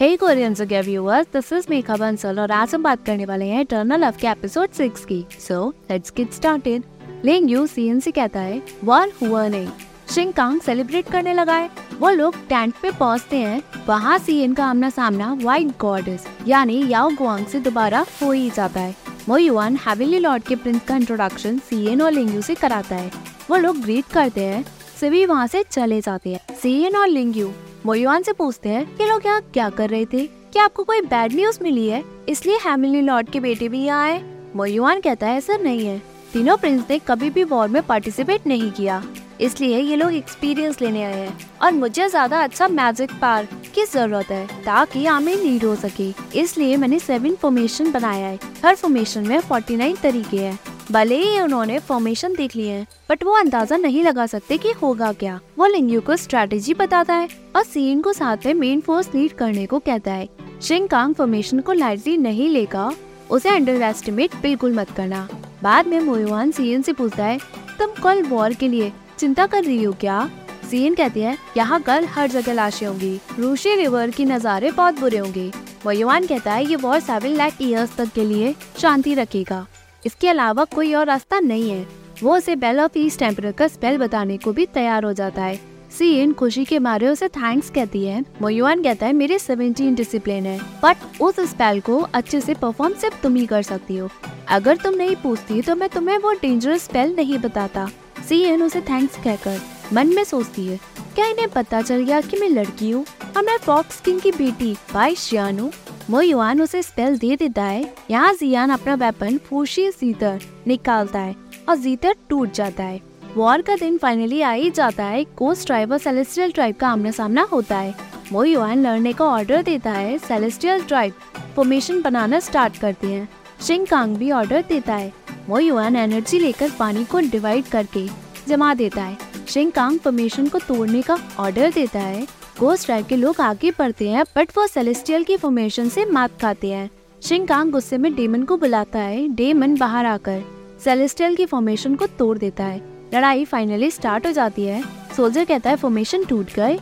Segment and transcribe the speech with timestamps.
[0.00, 3.60] हे Korean के viewers this is Megha Bansal और आज हम बात करने वाले हैं
[3.60, 6.84] इटर्नल लव के एपिसोड सिक्स की। So let's get started
[7.24, 9.68] Ling Yu CN से कहता है वॉर हुआ नहीं।
[10.14, 11.68] शिंग कांग सेलिब्रेट करने लगा है।
[11.98, 17.10] वो लोग टेंट पे पहुँचते हैं। वहाँ सीएन का आमना सामना व्हाइट गॉडेस यानी याओ
[17.10, 18.96] गुआंग से दोबारा हो ही जाता है।
[19.28, 23.10] वो युवान हैविली लॉर्ड के प्रिंस का इंट्रोडक्शन सीएन और लिंग यू से कराता है।
[23.50, 24.64] वो लोग ग्रीट करते हैं।
[25.00, 27.52] सभी वहाँ से चले जाते हैं। सीएन और लिंग यू
[27.86, 30.26] मोयुआन से पूछते हैं कि लोग यहाँ क्या कर रहे थे?
[30.26, 32.02] क्या आपको कोई बैड न्यूज़ मिली है?
[32.28, 34.20] इसलिए हैमिली लॉर्ड के बेटे भी यहाँ आए।
[34.56, 35.98] मोयुआन कहता है ऐसा नहीं है।
[36.32, 39.02] तीनों प्रिंस ने कभी भी वॉर में पार्टिसिपेट नहीं किया।
[39.40, 44.30] इसलिए ये लोग एक्सपीरियंस लेने आए हैं। और मुझे ज़्यादा अच्छा मैजिक पार की ज़रूरत
[44.30, 49.40] है, ताकि आर्मी लीड हो सके। इसलिए मैंने सेवन फॉर्मेशन बनाया है। हर फॉर्मेशन में
[49.40, 50.58] फोर्टी नाइन तरीके हैं।
[50.90, 55.12] भले ही उन्होंने फॉर्मेशन देख लिए हैं बट वो अंदाज़ा नहीं लगा सकते कि होगा
[55.12, 59.32] क्या। वो लिंगयू को स्ट्रेटेजी बताता है और सीन को साथ में मेन फोर्स लीड
[59.32, 60.28] करने को कहता है।
[60.62, 62.90] शिंग कांग फॉर्मेशन को लाइटली नहीं लेगा,
[63.30, 65.28] उसे अंडर एस्टिमेट बिल्कुल मत करना।
[65.62, 67.38] बाद में मोयुआन सीएन से पूछता है,
[67.78, 70.28] तुम कल वॉर के लिए चिंता कर रही हो क्या?
[70.70, 75.18] सीएन कहती है, यहाँ कल हर जगह लाशें होंगी रूशी रिवर की नज़ारे बहुत बुरे
[75.18, 75.50] होंगे।
[75.86, 79.66] मोयुआन कहता है, ये वॉर सेवन लाख ईयर्स तक के लिए शांति रखेगा।
[80.06, 81.86] इसके अलावा कोई और रास्ता नहीं है।
[82.22, 85.58] वो उसे बेल ऑफ़ ईस्ट टेम्पर का स्पेल बताने को भी तैयार हो जाता है।
[85.98, 90.58] सीन खुशी के मारे उसे थैंक्स कहती है। मोयुआन कहता है, मेरे 17 डिसिप्लिन है
[90.84, 94.08] बट उस स्पेल को अच्छे से परफॉर्म सिर्फ़ तुम ही कर सकती हो।
[94.48, 97.88] अगर तुम नहीं पूछती तो मैं तुम्हें वो डेंजरस स्पेल नहीं बताता।
[98.28, 99.60] सीएन उसे थैंक्स कहकर
[99.92, 100.78] मन में सोचती है।
[101.14, 103.04] क्या इन्हें पता चल गया कि मैं लड़की हूँ
[103.36, 105.72] और मैं फॉक्स किंग की बेटी बाई शियान हूँ
[106.10, 111.34] वो युवान उसे स्पेल दे देता है। यहाँ जियान अपना वेपन फूशी जीतर निकालता है
[111.68, 113.00] और जीतर टूट जाता है।
[113.36, 117.10] वॉर का दिन फाइनली आ ही जाता है। कोस्ट ट्राइब और सेलेस्टियल ट्राइब का आमना
[117.10, 117.94] सामना होता है।
[118.32, 121.12] मोयुआन लड़ने का ऑर्डर देता है। सेलेस्टियल ट्राइब
[121.56, 123.28] फॉर्मेशन बनाना स्टार्ट करते हैं।
[123.62, 125.12] शिंग कांग भी ऑर्डर देता है।
[125.48, 128.06] मोयुआन एनर्जी लेकर पानी को डिवाइड करके
[128.48, 132.22] जमा देता है। शिंग कांग फॉर्मेशन को तोड़ने का ऑर्डर देता है
[132.58, 136.70] गोस्ट ट्राइब के लोग आगे बढ़ते हैं बट वो सेलेस्टियल की फॉर्मेशन से मात खाते
[136.70, 136.88] हैं
[137.22, 140.42] शिंकांग गुस्से में डेमन को बुलाता है डेमन बाहर आकर
[140.84, 142.78] सेलेस्टियल की फॉर्मेशन को तोड़ देता है
[143.14, 144.82] लड़ाई फाइनली स्टार्ट हो जाती है
[145.16, 146.78] सोल्जर कहता है फॉर्मेशन टूट गए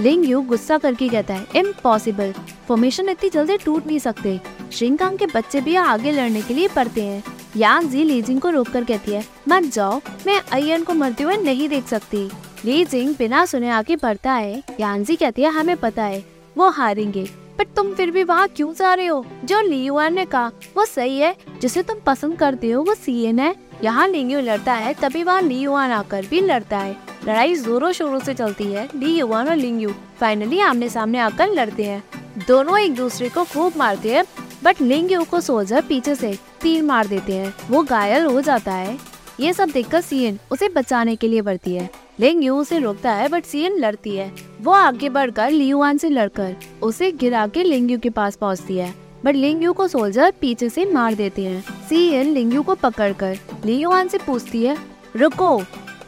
[0.00, 2.32] लिंग यू गुस्सा करके कहता है इम्पॉसिबल
[2.68, 4.40] फॉर्मेशन इतनी जल्दी टूट नहीं सकते
[4.72, 7.22] शिंकांग के बच्चे भी आगे लड़ने के लिए पढ़ते हैं
[7.56, 11.36] यान जी लीजिंग को रोक कर कहती है, मत जाओ, मैं अयन को मरते हुए
[11.36, 12.30] नहीं देख सकती।
[12.64, 16.24] लीजिंग बिना सुने आगे बढ़ता है यानजी कहती है, हमें पता है,
[16.58, 17.24] वो हारेंगे।
[17.58, 19.26] बट तुम फिर भी वहाँ क्यों जा रहे हो?
[19.44, 23.56] जो लियुआन ने कहा, वो सही है, जिसे तुम पसंद करते हो, वो सीएन है।
[23.84, 26.96] यहाँ लिंगयू लड़ता है, तभी वहाँ ली लियुआन आकर भी लड़ता है।
[27.26, 31.84] लड़ाई जोरों शोरों से चलती है ली युआन और लिंगयू। फाइनली आमने सामने आकर लड़ते
[31.84, 32.04] हैं।
[32.48, 34.24] दोनों एक दूसरे को खूब मारते हैं
[34.64, 38.98] बट लिंगयू को सोल्जर पीछे से तीर मार देते हैं। वो घायल हो जाता है।
[39.40, 41.90] ये सब देखकर सीएन उसे बचाने के लिए बढ़ती है।
[42.20, 46.56] लिंग यू उसे रोकता है, बट सीएन लड़ती है। वो आगे बढ़कर लियुआन से लड़कर
[46.82, 51.14] उसे गिरा के लिंग के पास पहुँचती है। बट लिंग को सोल्जर पीछे से मार
[51.14, 54.76] देते हैं। सीएन लिंग को पकड़कर लियुआन से पूछती है,
[55.16, 55.62] रुको।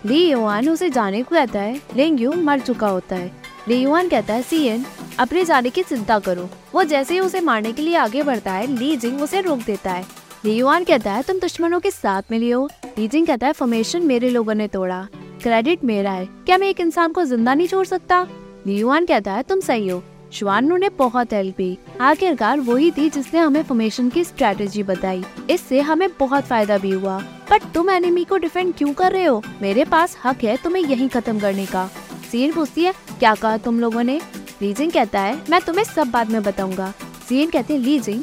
[0.07, 4.85] लियुआन उसे जाने को कहता है। लिंग मर चुका होता है। लियुआन कहता है, सीएन,
[5.19, 8.67] अपने जाने की चिंता करो। वो जैसे ही उसे मारने के लिए आगे बढ़ता है
[8.67, 10.05] ली जिंग उसे रोक देता है।
[10.45, 12.71] लियुआन कहता है, तुम दुश्मनों के साथ में हो?
[12.99, 15.09] ली जिंग कहता है फॉर्मेशन मेरे लोगों ने तोड़ा।
[15.43, 18.27] क्रेडिट मेरा है। क्या मैं एक इंसान को ज़िंदा नहीं छोड़ सकता?
[18.67, 20.03] लियुआन कहता है, तुम सही हो।
[20.33, 25.81] श्वानु ने बहुत हेल्प की। आखिरकार वही थी जिसने हमें फॉर्मेशन की स्ट्रेटेजी बताई। इससे
[25.81, 27.19] हमें बहुत फ़ायदा भी हुआ।
[27.51, 29.43] बट तुम एनिमी को डिफेंड क्यों कर रहे हो?
[29.63, 31.91] मेरे पास हक है तुम्हें यही खत्म करने का।
[32.35, 34.21] सीन पूछती है, क्या कहा तुम लोगों ने?
[34.63, 36.93] लीजिंग कहता है, मैं तुम्हें सब बाद में बताऊँगा.
[37.29, 38.23] सीन कहते लीजिंग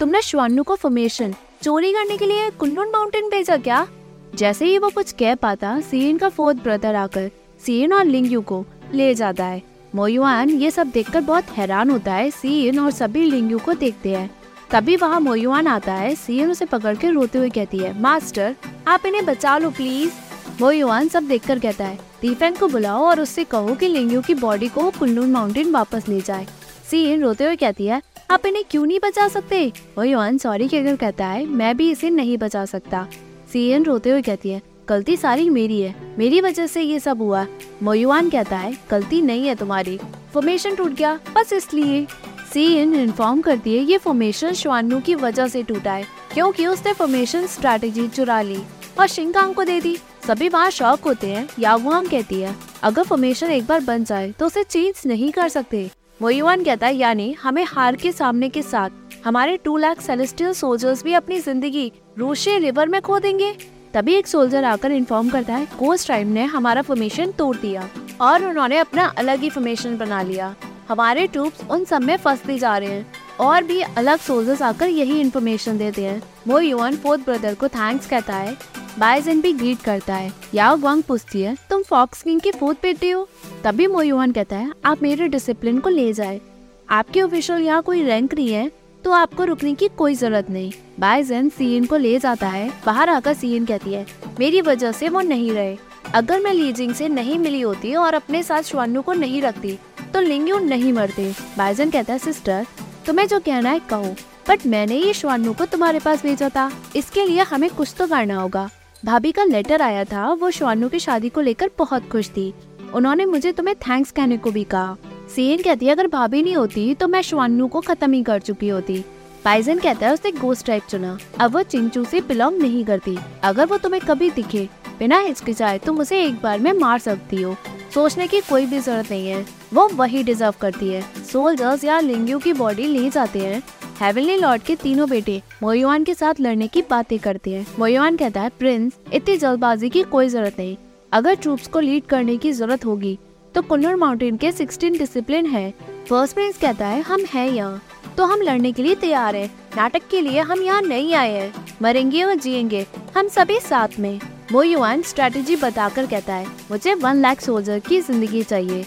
[0.00, 3.86] तुमने श्वानु को फॉर्मेशन चोरी करने के लिए कुल्लून माउंटेन भेजा क्या?
[4.34, 7.30] जैसे ही वो कुछ कह पाता सीन का फोर्थ ब्रदर आकर
[7.66, 8.64] सीन और लिंगयू को
[8.94, 9.62] ले जाता है।
[9.94, 14.30] मोयुआन ये सब देखकर बहुत हैरान होता है सीन और सभी लिंगयू को देखते हैं।
[14.70, 18.56] तभी वहाँ मोयुआन आता है सीन उसे पकड़ के रोते हुए कहती है, मास्टर,
[18.88, 20.27] आप इन्हें बचा लो, प्लीज़।
[20.60, 24.68] मोयुआन सब देखकर कहता है दीफेंग को बुलाओ और उससे कहो कि लिंगयू की बॉडी
[24.68, 26.46] को कुल्लू माउंटेन वापस ले जाए।
[26.90, 29.72] सीन रोते हुए कहती है, आप इन्हें क्यों नहीं बचा सकते?
[29.98, 33.06] वो युवान सॉरी कहकर कहता है, मैं भी इसे नहीं बचा सकता।
[33.52, 37.46] सीएन रोते हुए कहती है, गलती सारी मेरी है, मेरी वजह से ये सब हुआ।
[37.82, 39.98] मोयुआन कहता है, गलती नहीं है तुम्हारी
[40.34, 45.48] फॉर्मेशन टूट गया, बस इसलिए। सी सीएन इन्फॉर्म करती है, ये फॉर्मेशन श्वानु की वजह
[45.48, 48.58] से टूटा है, क्योंकि उसने फॉर्मेशन स्ट्रेटेजी चुरा ली
[49.00, 49.96] और शिंकांग को दे दी।
[50.28, 54.46] सभी वहाँ शौक होते हैं यागुआंग कहती है, अगर फॉर्मेशन एक बार बन जाए तो
[54.46, 55.90] उसे चेंज नहीं कर सकते।
[56.20, 58.90] मोयुआन कहता है, यानी हमें हार के सामने के साथ,
[59.24, 63.52] हमारे टू लाख सेलेस्टियल सोल्जर्स भी अपनी ज़िंदगी रोशे रिवर में खो देंगे।
[63.94, 67.88] तभी एक सोल्जर आकर इन्फॉर्म करता है कोस्ट ट्राइब ने हमारा फॉर्मेशन तोड़ दिया
[68.20, 70.54] और उन्होंने अपना अलग ही फॉर्मेशन बना लिया।
[70.88, 73.06] हमारे ट्रूप्स उन सब में फंसते जा रहे हैं
[73.40, 78.08] और भी अलग सोल्जर्स आकर यही इन्फॉर्मेशन देते हैं। वो युवन फोर्थ ब्रदर को थैंक्स
[78.08, 78.56] कहता है
[78.98, 83.10] बाइजन भी ग्रीट करता है। याओ ग्वांग पूछती है, तुम फॉक्स किंग की फोर्थ बेटे
[83.10, 83.28] हो?
[83.64, 86.40] तभी मोयुआन कहता है, आप मेरे डिसिप्लिन को ले जाए।
[86.88, 88.70] आपके ऑफिशियल यहाँ कोई रैंक नहीं है
[89.04, 93.34] तो आपको रुकने की कोई ज़रूरत नहीं। बाइजन सीएन को ले जाता है, बाहर आकर
[93.34, 94.06] सीएन कहती है,
[94.40, 95.76] मेरी वजह से वो नहीं रहे।
[96.14, 99.78] अगर मैं लीजिंग से नहीं मिली होती और अपने साथ श्वानु को नहीं रखती
[100.14, 102.66] तो लिंग्यू नहीं मरते। बाइजन कहता है, सिस्टर,
[103.06, 104.14] तुम्हें जो कहना है कहो,
[104.48, 108.36] बट मैंने ये श्वानु को तुम्हारे पास भेजा था। इसके लिए हमें कुछ तो करना
[108.36, 108.68] होगा।
[109.04, 112.54] भाभी का लेटर आया था, वो श्वानु की शादी को लेकर बहुत खुश थी।
[112.94, 114.96] उन्होंने मुझे तुम्हें थैंक्स कहने को भी कहा।
[115.34, 118.68] सीन कहती है, अगर भाभी नहीं होती तो मैं श्वानु को खत्म ही कर चुकी
[118.68, 119.04] होती।
[119.44, 123.66] पाइजन कहता है, उसने गोस्ट टाइप चुना। अब वो चिंचू से बिलोंग नहीं करती। अगर
[123.66, 124.68] वो तुम्हें कभी दिखे,
[124.98, 127.56] बिना हिचकिचाए तुम उसे एक बार में मार सकती हो।
[127.94, 132.38] सोचने की कोई भी ज़रूरत नहीं है। वो वही डिजर्व करती है। सोल्जर्स या लिंगियो
[132.38, 133.62] की बॉडी ले जाते हैं।
[134.00, 138.40] हेवनली लॉर्ड के तीनों बेटे मोयुआन के साथ लड़ने की बातें करते हैं। मोयुआन कहता
[138.40, 140.76] है प्रिंस इतनी जल्दबाजी की कोई ज़रूरत नहीं।
[141.12, 143.18] अगर ट्रूप्स को लीड करने की ज़रूरत होगी
[143.54, 145.70] तो कुन्नूर माउंटेन के 16 डिसिप्लिन है।
[146.08, 147.82] फ़र्स्ट प्रिंस कहता है, हम है यहाँ
[148.16, 149.46] तो हम लड़ने के लिए तैयार है।
[149.76, 152.84] नाटक के लिए हम यहाँ नहीं आए हैं। मरेंगे और जिएँगे,
[153.16, 154.20] हम सभी साथ में।
[154.52, 158.84] मोयुआन स्ट्रेटेजी बताकर कहता है, मुझे वन लाख सोल्जर की ज़िंदगी चाहिए।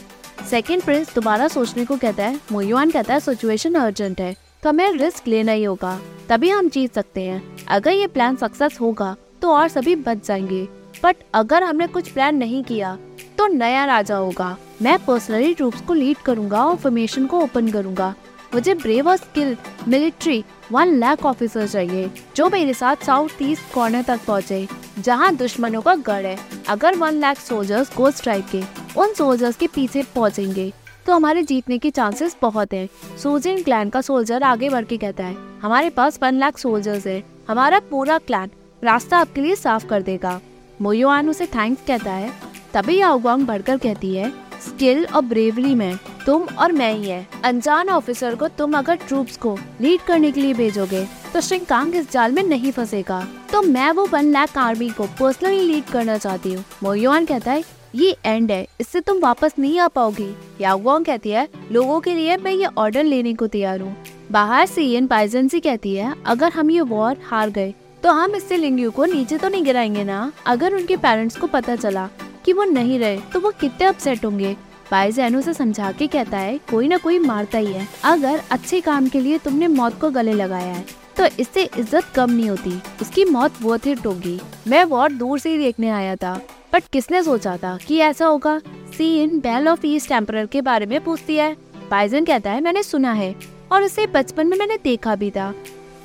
[0.50, 4.92] सेकेंड प्रिंस दोबारा सोचने को कहता है मोयुआन कहता है सिचुएशन अर्जेंट है। तो हमें
[4.92, 6.00] रिस्क लेना ही होगा,
[6.30, 10.64] तभी हम जीत सकते हैं। अगर ये प्लान सक्सेस होगा तो और सभी बच जाएँगे।
[11.04, 12.98] बट अगर हमने कुछ प्लान नहीं किया
[13.38, 18.14] तो नया राजा होगा। मैं पर्सनली ट्रूप्स को लीड करूँगा और फॉर्मेशन को ओपन करूँगा।
[18.54, 19.56] मुझे ब्रेव और skill
[19.88, 24.68] military one lakh officer चाहिए, जो मेरे साथ साउथ ईस्ट कॉर्नर तक पहुँचे,
[25.00, 26.38] जहाँ दुश्मनों का गढ़ है।
[26.70, 28.62] अगर one lakh soldiers ghost strike के,
[28.98, 30.72] उन सोल्जर्स के पीछे पहुँचेंगे।
[31.06, 32.88] तो हमारे जीतने के चांसेस बहुत हैं।
[33.18, 37.24] सोजिन क्लैन का सोल्जर आगे बढ़ के कहता है, हमारे पास वन लाख सोल्जर्स है।
[37.50, 38.50] हमारा पूरा क्लैन
[38.82, 40.40] रास्ता आपके लिए साफ़ कर देगा।
[40.82, 42.32] मोयोआन उसे थैंक्स कहता है।
[42.74, 44.32] तभी याओगोंग बढ़कर कहती है
[44.62, 49.38] स्किल और ब्रेवरी में तुम और मैं ही है। अनजान ऑफिसर को तुम अगर ट्रूप्स
[49.38, 53.92] को लीड करने के लिए भेजोगे तो शिंकांग इस जाल में नहीं फंसेगा। तो मैं
[53.92, 57.64] वो वन लाख आर्मी को पर्सनली लीड करना चाहती हूँ। मोयुआन कहता है
[57.94, 60.30] ये एंड है। इससे तुम वापस नहीं आ पाओगी।
[60.62, 63.96] याओगोंग कहती है, लोगों के लिए मैं ये ऑर्डर लेने को तैयार हूँ।
[64.32, 67.74] बाहर से पाइजन से कहती है, अगर हम ये वॉर हार गए
[68.04, 70.32] तो हम इससे लिंगयू को नीचे तो नहीं गिराएँगे ना?
[70.48, 72.08] अगर उनके पेरेंट्स को पता चला
[72.46, 74.56] कि वो नहीं रहे तो वो कितने अपसेट होंगे?
[74.92, 79.08] पाइजैन उसे समझा के कहता है, कोई ना कोई मारता ही है। अगर अच्छे काम
[79.08, 80.86] के लिए तुमने मौत को गले लगाया है
[81.18, 82.72] तो इससे इज़्ज़त कम नहीं होती।
[83.02, 86.40] उसकी मौत वो हिट होगी। मैं वॉर दूर से ही देखने आया था।
[86.74, 88.58] बट किसने सोचा था कि ऐसा होगा?
[88.58, 91.56] सी सीन बेल ऑफ़ ईस्ट टेम्पर के बारे में पूछती है।
[91.92, 93.36] बाइजन कहता है, मैंने सुना है
[93.72, 95.54] और उसे बचपन में मैंने देखा भी था।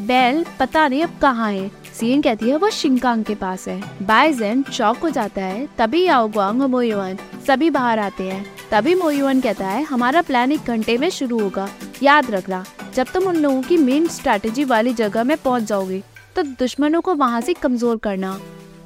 [0.00, 1.68] बेल पता नहीं अब कहाँ है।
[1.98, 6.62] सीन कहती है, वो शिंकांग के पास है। बाइजन शॉक हो जाता है। तभी याओगवांग
[6.62, 7.16] और मोयुआन
[7.46, 11.68] सभी बाहर आते हैं। तभी मोयुआन कहता है, हमारा प्लान एक घंटे में शुरू होगा।
[12.02, 12.64] याद रखना,
[12.94, 16.02] जब तुम उन लोगों की मेन स्ट्रेटेजी वाली जगह में पहुँच जाओगे
[16.36, 18.38] तो दुश्मनों को वहाँ से कमज़ोर करना।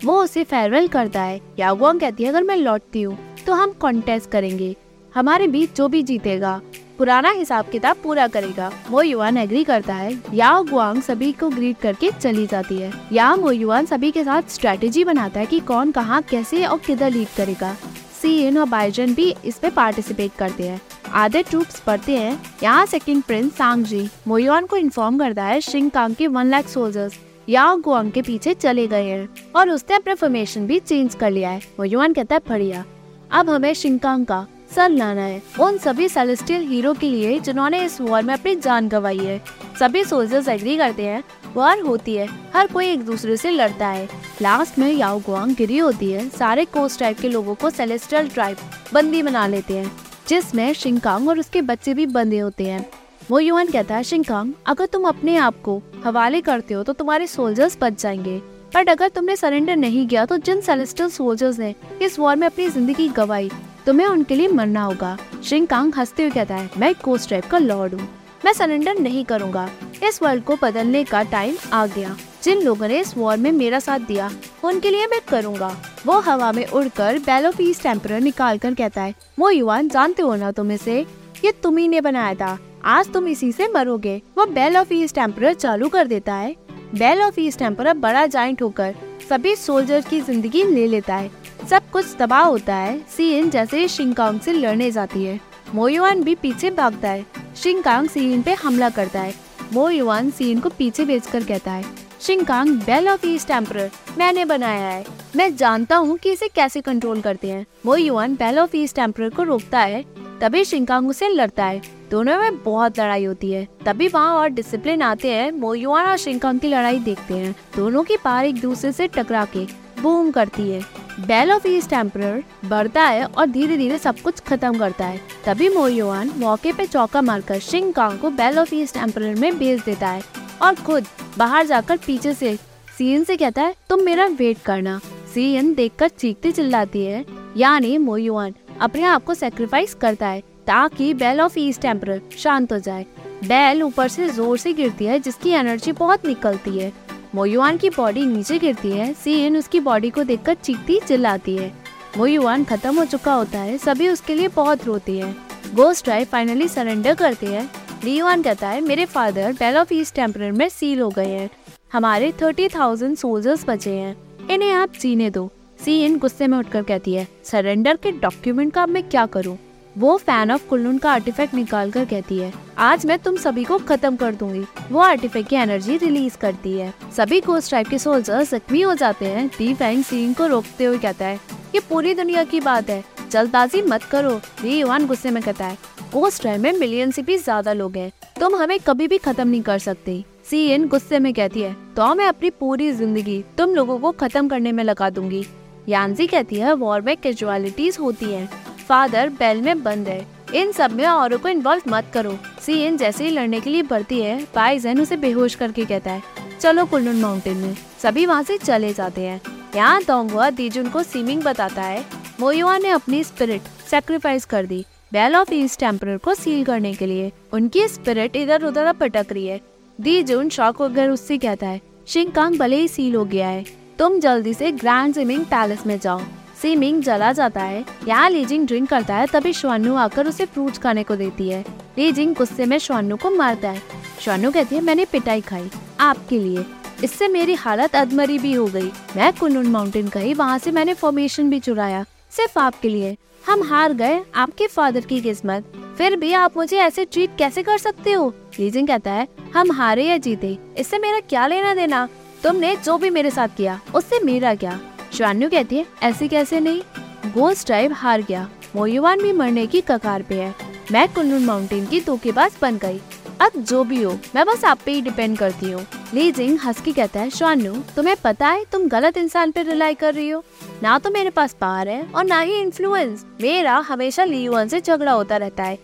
[0.05, 4.31] वो उसे फेयरवेल करता है। यागोंग कहती है, अगर मैं लौटती हूँ तो हम कॉन्टेस्ट
[4.31, 4.75] करेंगे।
[5.15, 6.61] हमारे बीच जो भी जीतेगा,
[6.99, 11.79] पुराना हिसाब किताब पूरा करेगा। वो युवान एग्री करता है। या गुआंग सभी को ग्रीट
[11.79, 15.93] करके चली जाती है। या वो युवान सभी के साथ स्ट्रेटेजी बनाता है कि कौन
[15.93, 17.75] कहाँ, कैसे और किधर लीड करेगा।
[18.23, 20.81] सीन और बाइजन भी इसमें पार्टिसिपेट करते हैं।
[21.13, 25.91] आधे ट्रूप्स पढ़ते हैं। यहाँ सेकंड प्रिंस सांग जी मोयुआन को इन्फॉर्म करता है, शिंग
[25.91, 27.19] कांग के वन लाख सोल्जर्स
[27.51, 31.51] याओ गुआंग के पीछे चले गए हैं और उसने अपना फॉर्मेशन भी चेंज कर लिया
[31.51, 32.85] है। वो युवान कहता है, बढ़िया।
[33.31, 38.01] अब हमें शिंकांग का सर लाना है। उन सभी सेलेस्टियल हीरो के लिए जिन्होंने इस
[38.01, 39.41] वॉर में अपनी जान गंवाई है।
[39.81, 41.23] सभी सोल्जर्स एग्री करते हैं
[41.55, 44.09] वॉर होती है। हर कोई एक दूसरे से लड़ता है।
[44.43, 48.57] लास्ट में याओ गुआंग गिरी होती है। सारे कोस्ट टाइप के लोगों को सेलेस्टियल ट्राइब
[48.95, 49.91] बंदी बना लेते हैं,
[50.29, 52.89] जिसमें शिंकांग और उसके बच्चे भी बंदे होते हैं।
[53.31, 57.27] वो युवन कहता है शिंकांग अगर तुम अपने आप को हवाले करते हो तो तुम्हारे
[57.27, 58.37] सोल्जर्स बच जाएँगे।
[58.75, 62.69] बट अगर तुमने सरेंडर नहीं किया तो जिन सेलेस्टल सोल्जर्स ने इस वॉर में अपनी
[62.69, 63.51] ज़िंदगी गवाई,
[63.87, 67.95] तुम्हें उनके लिए मरना होगा। शिंकांग हँसते हुए कहता है, मैं कोस्ट टाइप का लॉर्ड
[67.95, 68.09] हूँ।
[68.45, 69.69] मैं सरेंडर नहीं करूँगा।
[70.05, 73.79] इस वर्ल्ड को बदलने का टाइम आ गया। जिन लोगों ने इस वॉर में मेरा
[73.79, 74.31] साथ दिया,
[74.65, 75.71] उनके लिए मैं करूँगा।
[76.07, 80.35] वो हवा में उड़कर बैलो पीस टेम्पर निकाल कर कहता है, वो युवान, जानते हो
[80.35, 80.99] ना तुम इसे?
[81.45, 85.15] ये तुम ही ने बनाया था। आज तुम इसी से मरोगे। वो बेल ऑफ़ ईस्ट
[85.15, 86.55] टेम्पर चालू कर देता है।
[86.95, 88.95] बेल ऑफ़ ईस्ट टेम्पर बड़ा जाइंट होकर
[89.31, 91.31] सभी सोल्जर की ज़िंदगी ले लेता है।
[91.71, 95.39] सब कुछ तबाह होता है। सीन जैसे शिंकांग से लड़ने जाती है।
[95.75, 99.35] मोयुआन भी पीछे भागता है। शिंकांग सीन पे हमला करता है।
[99.73, 101.85] मोयुआन सीन को पीछे बेचकर कहता है
[102.21, 105.05] शिंकांग बेल ऑफ़ ईस्ट एम्पर मैंने बनाया है।
[105.37, 109.43] मैं जानता हूँ कि इसे कैसे कंट्रोल करते हैं। मोयुआन बेल ऑफ़ ईस्ट एम्पर को
[109.43, 110.05] रोकता है,
[110.41, 115.03] तभी शिंकांग उसे लड़ता है। दोनों में बहुत लड़ाई होती है। तभी वहाँ और डिसिप्लिन
[115.03, 119.07] आते हैं मोयुआन और शिंकांग की लड़ाई देखते हैं। दोनों की पार एक दूसरे से
[119.09, 119.65] टकरा के
[120.03, 120.81] बूम करती है।
[121.21, 125.69] बेल ऑफ़ ईस्ट एम्पर बढ़ता है और धीरे धीरे सब कुछ खत्म करता है। तभी
[125.69, 130.09] मोयुआन मौके पे चौका मारकर शिंग कांग को बेल ऑफ़ ईस्ट एम्पर में भेज देता
[130.09, 130.23] है
[130.63, 131.07] और खुद
[131.39, 132.57] बाहर जाकर पीछे से
[132.99, 135.01] सीएन से कहता है, तुम मेरा वेट करना।
[135.35, 137.25] सीएन देखकर चीखती चिल्लाती है।
[137.57, 142.79] यानी मोयुआन अपने आप को सेक्रीफाइस करता है। ताकि बेल ऑफ़ ईस्ट टेम्पर शांत हो
[142.79, 143.05] जाए।
[143.45, 146.93] बेल ऊपर से ज़ोर से गिरती है, जिसकी एनर्जी बहुत निकलती है।
[147.35, 151.73] मोयुआन की बॉडी नीचे गिरती है सीएन उसकी बॉडी को देखकर चीखती, चिल्लाती है।
[152.17, 155.33] मोयुआन खत्म हो चुका होता है, सभी उसके लिए बहुत रोती है।
[155.75, 157.71] गोस्ट ड्राइव फाइनली सरेंडर करते हैं।
[158.05, 161.49] लियोन कहता है, मेरे father bell of east temper में सील हो गए हैं।
[161.93, 164.17] हमारे थर्टी थाउज़ेंड सोल्जर्स बचे हैं।
[164.51, 165.51] इन्हें आप जीने दो।
[165.85, 169.57] सीन गुस्से में उठकर कहती है सरेंडर के डॉक्यूमेंट का मैं क्या करूँ?
[169.99, 173.79] वो फ़ैन ऑफ़ कुल्लून का आर्टिफैक्ट निकाल कर कहती है, आज मैं तुम सभी को
[173.81, 178.45] खत्म कर दूँगी। वो आर्टिफैक्ट की एनर्जी रिलीज़ करती है। सभी गोस्ट टाइप के सोल्जर
[178.45, 181.41] जख्मी हो जाते हैं दी फैंग सीन को रोकते हुए कहता है,
[181.75, 185.79] ये पूरी दुनिया की बात है, जल्दबाजी मत करो। दी युवान गुस्से में कहता है
[186.13, 189.63] गोस्ट टाइप में मिलियन से भी ज़्यादा लोग हैं, तुम हमें कभी भी खत्म नहीं
[189.63, 194.11] कर सकते। सीएन गुस्से में कहती है तो मैं अपनी पूरी ज़िंदगी तुम लोगों को
[194.15, 195.47] खत्म करने में लगा दूँगी।
[195.89, 198.49] यानजी कहती है वॉर में कैजुअलिटीज होती हैं।
[198.91, 203.25] फादर बेल में बंद है। इन सब में औरों को इन्वॉल्व मत करो। सी जैसे
[203.25, 206.23] ही लड़ने के लिए बढ़ती है बाइजन उसे बेहोश करके कहता है,
[206.61, 209.41] चलो कुल्लून माउंटेन में। सभी वहाँ से चले जाते हैं।
[209.77, 212.05] यहाँ तोंगवा दीजुन को सीमिंग बताता है।
[212.41, 217.07] मोयुआ ने अपनी स्पिरिट सेक्रीफाइस कर दी। बेल ऑफ़ ईस्ट टेम्पर को सील करने के
[217.07, 219.61] लिए। उनकी स्पिरिट इधर उधर पटक रही है।
[219.99, 223.65] दीजुन शॉक होकर उससे कहता है, शिंग कांग भले ही सील हो गया है।
[223.99, 226.21] तुम जल्दी से ग्रैंड स्विमिंग पैलेस में जाओ।
[226.63, 231.03] सीमिंग जला जाता है। यहाँ लीजिंग ड्रिंक करता है, तभी श्वानु आकर उसे फ्रूट खाने
[231.03, 231.65] को देती है।
[231.99, 233.83] लीजिंग गुस्से में श्वानु को मारता है।
[234.21, 236.65] श्वानु कहती है, मैंने पिटाई खाई, आपके लिए।
[237.05, 241.51] इससे मेरी हालत अधमरी भी हो गई। मैं कुनुन माउंटेन गई वहाँ से मैंने फॉर्मेशन
[241.51, 246.57] भी चुराया, सिर्फ़ आपके लिए। हम हार गए, आपके फादर की किस्मत। फिर भी आप
[246.57, 248.35] मुझे ऐसे ट्रीट कैसे कर सकते हो?
[248.59, 249.27] लीजिंग कहता है,
[249.57, 252.09] हम हारे या जीते, इससे मेरा क्या लेना देना?
[252.43, 254.81] तुमने जो भी मेरे साथ किया, उससे मेरा क्या?
[255.13, 256.81] शान्यू कहती है, ऐसे कैसे नहीं?
[257.27, 260.55] गोस्ट ट्राइब हार गया। मोयुवान भी मरने की कगार पे है।
[260.93, 263.01] मैं कुल्लून माउंटेन की धोखेबाज बन गई।
[263.41, 266.93] अब जो भी हो, मैं बस आप पे ही डिपेंड करती हूँ। लीजिंग हंस के
[266.93, 270.45] कहता है शानू तुम्हें पता है तुम गलत इंसान पे रिलाई कर रही हो?
[270.83, 275.13] ना तो मेरे पास पार है और ना ही इन्फ्लुएंस मेरा हमेशा लीयुआन से झगड़ा
[275.13, 275.79] होता रहता है।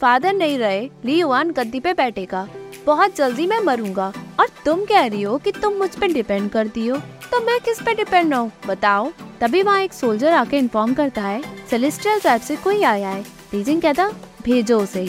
[0.00, 2.48] फादर नहीं रहे लीयुआन गद्दी पे बैठेगा।
[2.86, 6.86] बहुत जल्दी मैं मरूँगा। और तुम कह रही हो कि तुम मुझ पे डिपेंड करती
[6.86, 6.96] हो।
[7.30, 9.10] तो मैं किस पे डिपेंड हूँ बताओ।
[9.40, 13.82] तभी वहाँ एक सोल्जर आके इन्फॉर्म करता है सेलेस्टियल ट्राइब से कोई आया है। टीजिंग
[13.82, 14.08] कहता,
[14.44, 15.06] भेजो उसे।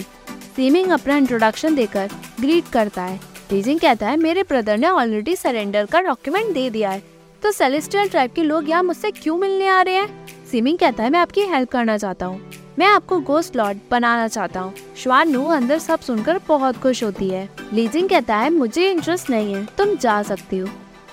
[0.56, 5.86] सीमिंग अपना इंट्रोडक्शन देकर ग्रीट करता है। टीजिंग कहता है, मेरे ब्रदर ने ऑलरेडी सरेंडर
[5.86, 7.02] का डॉक्यूमेंट दे दिया है।
[7.42, 10.26] तो सेलेस्टियल ट्राइब के लोग यहाँ मुझसे क्यों मिलने आ रहे हैं?
[10.50, 14.60] सीमिंग कहता है, मैं आपकी हेल्प करना चाहता हूँ। मैं आपको गोस्ट लॉर्ड बनाना चाहता
[14.60, 19.54] हूँ। श्वानु अंदर सब सुनकर बहुत खुश होती है। लीजिंग कहता है, मुझे इंटरेस्ट नहीं
[19.54, 20.68] है, तुम जा सकती हो।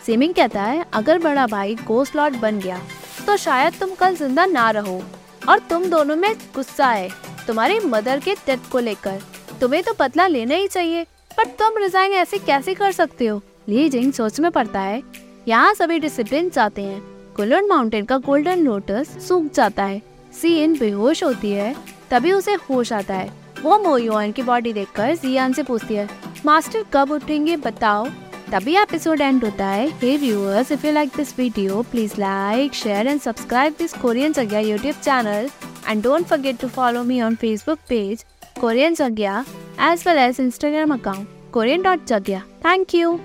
[0.06, 2.80] सिमिंग कहता है, अगर बड़ा भाई गोस्ट लॉर्ड बन गया
[3.28, 5.02] तो शायद तुम कल ज़िंदा ना रहो।
[5.50, 7.10] और तुम दोनों में गुस्सा है।
[7.48, 9.22] तुम्हारी मदर के डेथ को लेकर।
[9.62, 13.42] तुम्हें तो बदला लेना ही चाहिए, पर तुम रिजाइन ऐसे कैसे कर सकते हो?
[13.70, 15.02] ली जिंग सोच में पड़ता है,
[15.48, 17.02] यहाँ सभी डिसिप्लिन जाते हैं।
[17.36, 21.76] कुलन माउंटेन का गोल्डन लोटस सूख जाता है। सीन बेहोश होती है,
[22.12, 23.30] तभी उसे होश आता है।
[23.64, 26.08] वो मोयुआन की बॉडी देखकर जियान से पूछती है,
[26.46, 28.08] मास्टर, कब उठेंगे, बताओ?
[28.52, 33.08] तभी एपिसोड एंड होता है। Hey viewers if you like this video please like share
[33.08, 35.50] and subscribe this Korean जगह YouTube channel
[35.88, 38.26] and don't forget to follow me on Facebook page
[38.62, 39.46] Korean जगह
[39.92, 43.20] as well as Instagram account Korean dot जगह thank you